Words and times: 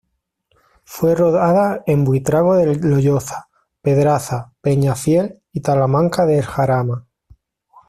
Fue 0.83 1.13
rodada 1.13 1.83
en 1.85 2.03
Buitrago 2.05 2.55
del 2.55 2.79
Lozoya, 2.81 3.49
Pedraza, 3.83 4.51
Peñafiel 4.61 5.43
y 5.51 5.61
Talamanca 5.61 6.25
del 6.25 6.43
Jarama. 6.43 7.05